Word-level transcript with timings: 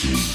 Peace. 0.00 0.29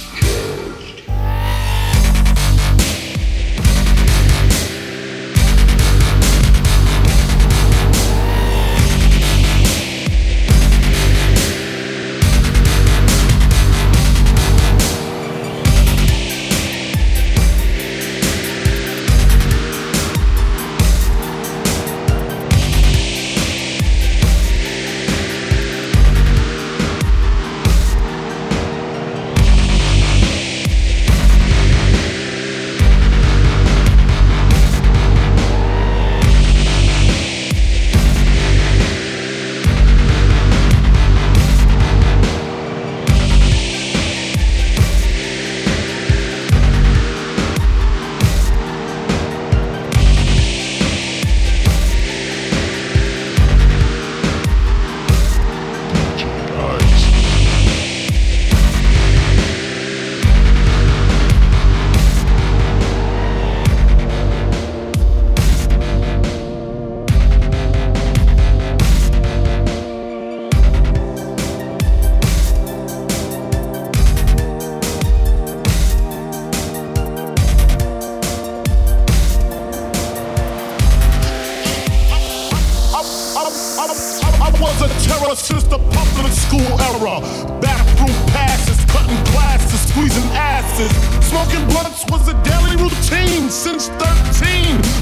Era. 87.06 87.20
Bathroom 87.62 88.16
passes, 88.32 88.84
cutting 88.86 89.24
classes, 89.26 89.80
squeezing 89.90 90.30
asses. 90.34 90.92
Smoking 91.26 91.66
blunts 91.68 92.06
was 92.10 92.28
a 92.28 92.34
daily 92.44 92.76
routine 92.82 93.50
since 93.50 93.90
13. 93.90 94.55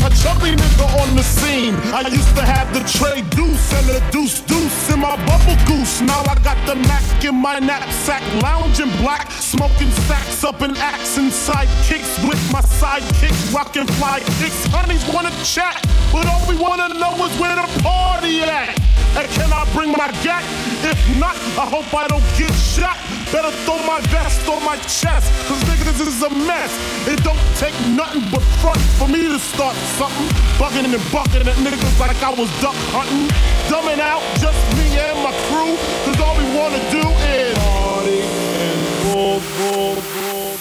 A 0.05 0.09
chubby 0.21 0.55
nigga 0.55 0.87
on 1.01 1.15
the 1.15 1.23
scene. 1.23 1.75
I 1.93 2.07
used 2.07 2.35
to 2.35 2.43
have 2.43 2.73
the 2.73 2.81
tray 2.97 3.21
deuce 3.35 3.73
and 3.73 3.87
the 3.87 4.01
deuce 4.11 4.41
deuce 4.41 4.93
in 4.93 4.99
my 4.99 5.15
bubble 5.25 5.57
goose. 5.65 6.01
Now 6.01 6.21
I 6.29 6.35
got 6.43 6.57
the 6.67 6.75
Mac 6.75 7.03
in 7.23 7.35
my 7.35 7.59
knapsack, 7.59 8.21
lounging 8.41 8.91
black, 9.01 9.31
smoking 9.31 9.91
stacks 10.03 10.43
up 10.43 10.61
in 10.61 10.73
Saks 10.75 11.17
and 11.17 11.31
sidekicks 11.31 12.27
with 12.27 12.41
my 12.51 12.61
sidekicks, 12.61 13.53
rocking 13.53 13.87
fly 13.97 14.19
kicks. 14.39 14.65
Honeys 14.67 15.05
wanna 15.13 15.31
chat, 15.43 15.81
but 16.11 16.27
all 16.27 16.45
we 16.47 16.55
wanna 16.55 16.89
know 16.99 17.13
is 17.25 17.33
where 17.39 17.55
the 17.55 17.67
party 17.81 18.41
at. 18.41 18.77
And 19.15 19.27
can 19.31 19.53
I 19.53 19.63
bring 19.73 19.91
my 19.91 20.09
gat? 20.23 20.43
If 20.83 20.99
not, 21.19 21.35
I 21.57 21.65
hope 21.65 21.93
I 21.93 22.07
don't 22.07 22.23
get 22.37 22.53
shot. 22.53 22.97
Better 23.33 23.49
throw 23.65 23.81
my 23.87 23.99
vest 24.13 24.47
on 24.47 24.63
my 24.63 24.77
chest, 24.85 25.25
cause 25.47 25.59
nigga, 25.63 25.85
this 25.85 26.01
is 26.01 26.21
a 26.21 26.29
mess. 26.29 26.69
It 27.07 27.17
don't 27.23 27.41
take 27.57 27.73
nothing 27.89 28.21
but 28.29 28.43
front 28.61 28.79
for 29.01 29.07
me 29.07 29.23
to 29.27 29.39
start 29.39 29.75
something. 29.97 30.29
Bucking 30.59 30.85
and 30.85 31.11
bucking 31.11 31.41
at 31.41 31.57
niggas 31.57 31.99
like 31.99 32.21
I 32.21 32.29
was 32.29 32.47
duck 32.61 32.75
hunting. 32.93 33.27
Dumbing 33.73 33.97
out 33.97 34.21
just 34.37 34.61
me 34.77 34.85
and 34.99 35.17
my 35.25 35.33
crew, 35.49 35.73
cause 36.05 36.21
all 36.21 36.37
we 36.37 36.45
wanna 36.55 36.77
do 36.93 37.01
is 37.33 37.57
party 37.57 38.21
and 38.21 38.79
bull, 39.01 39.41
bull, 39.57 39.95
bull. 40.13 40.57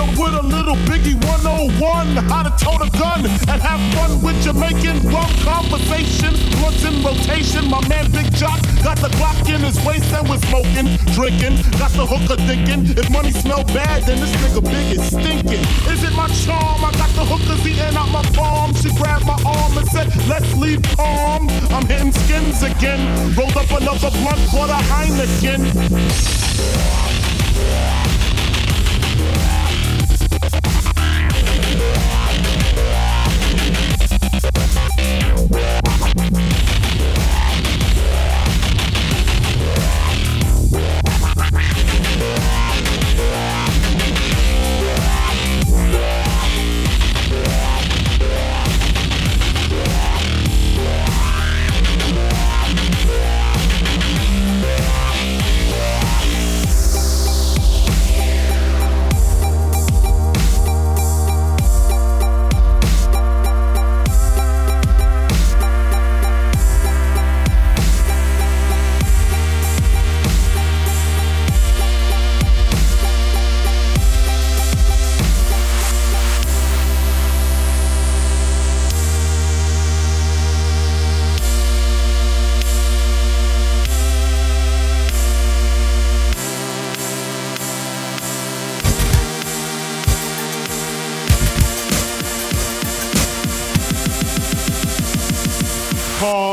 Her 0.00 0.10
with 0.16 0.34
a 0.34 0.42
little 0.42 0.76
Biggie 0.88 1.16
101. 1.28 2.16
How 2.28 2.42
to 2.42 2.52
tote 2.56 2.80
a 2.80 2.90
gun 2.96 3.26
and 3.26 3.58
have 3.60 3.80
fun 3.94 4.20
with 4.22 4.40
Jamaican 4.42 5.04
rum 5.12 5.30
conversation. 5.44 6.32
Blunts 6.56 6.84
in 6.84 7.02
rotation. 7.04 7.68
My 7.68 7.80
man 7.88 8.10
Big 8.12 8.32
Jock 8.32 8.60
got 8.82 8.98
the 8.98 9.08
Glock 9.18 9.36
in 9.52 9.60
his 9.60 9.76
waist 9.84 10.12
and 10.12 10.28
was 10.28 10.40
smoking, 10.48 10.88
drinking. 11.12 11.60
Got 11.78 11.92
the 11.92 12.06
hooker 12.06 12.36
thinking 12.48 12.96
if 12.96 13.10
money 13.10 13.32
smell 13.32 13.64
bad, 13.64 14.04
then 14.04 14.20
this 14.20 14.32
nigga 14.40 14.62
big 14.64 14.98
is 14.98 15.04
stinking. 15.06 15.64
Is 15.92 16.02
it 16.04 16.14
my 16.16 16.28
charm? 16.44 16.84
I 16.84 16.92
got 16.96 17.10
the 17.18 17.24
hookers 17.24 17.66
eating 17.66 17.96
out 17.96 18.10
my 18.10 18.24
palm. 18.32 18.74
She 18.74 18.88
grabbed 18.96 19.26
my 19.26 19.38
arm 19.44 19.76
and 19.76 19.86
said, 19.88 20.08
Let's 20.28 20.52
leave 20.56 20.82
calm. 20.96 21.48
I'm 21.70 21.86
hitting 21.86 22.12
skins 22.12 22.62
again. 22.62 23.00
Rolled 23.36 23.56
up 23.56 23.70
another 23.70 24.10
blunt 24.10 24.40
for 24.50 24.66
the 24.66 24.80
Heineken. 24.88 25.60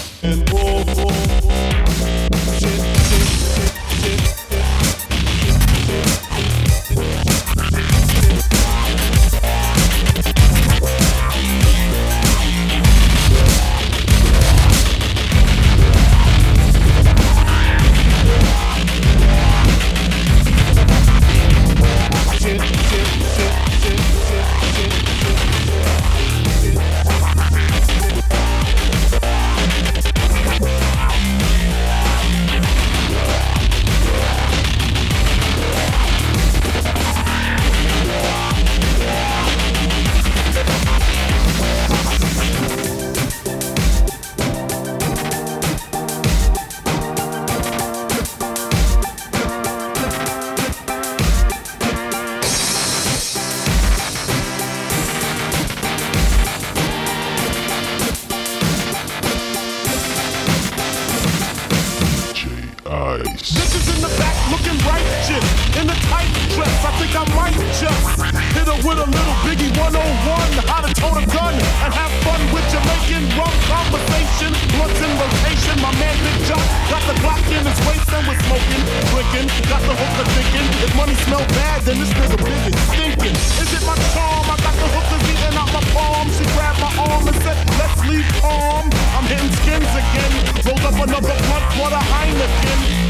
drinking. 79.31 79.49
Got 79.69 79.83
the 79.83 79.95
hooker 79.95 80.27
thinking 80.35 80.67
if 80.83 80.95
money 80.97 81.15
smell 81.15 81.45
bad, 81.55 81.83
then 81.83 81.99
this 81.99 82.11
nigga 82.11 82.37
big 82.43 82.75
stinking. 82.91 83.37
Is 83.63 83.73
it 83.73 83.85
my 83.87 83.97
charm? 84.15 84.47
I 84.51 84.57
got 84.63 84.75
the 84.75 84.89
hookers 84.91 85.23
eating 85.31 85.57
out 85.59 85.71
my 85.73 85.83
palm. 85.95 86.31
She 86.31 86.45
grabbed 86.57 86.81
my 86.81 86.91
arm 86.99 87.29
and 87.29 87.37
said, 87.43 87.57
Let's 87.79 88.01
leave 88.07 88.27
calm. 88.41 88.91
I'm 89.15 89.25
hitting 89.25 89.53
skins 89.63 89.93
again. 89.95 90.33
Rolled 90.67 90.85
up 90.87 90.95
another 90.95 91.35
blunt 91.47 91.67
for 91.75 91.91
the 91.91 92.01
Heineken. 92.11 93.03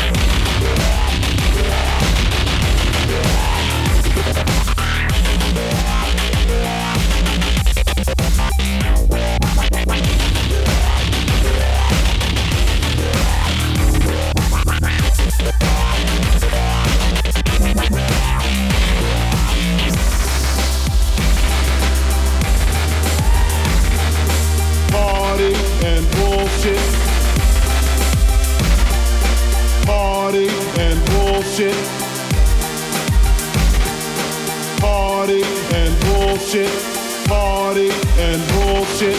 Bullshit. 36.42 37.28
Party 37.28 37.90
and 38.18 38.42
bullshit. 38.52 39.16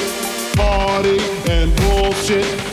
Party 0.55 1.17
and 1.49 1.73
bullshit. 1.77 2.72